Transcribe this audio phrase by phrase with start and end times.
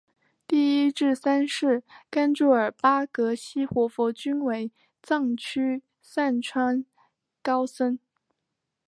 [0.47, 4.71] 第一至三世甘珠尔巴格西活佛均为
[5.03, 6.83] 藏区散川
[7.43, 7.99] 高僧。